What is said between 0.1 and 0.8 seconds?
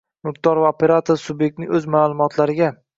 mulkdor va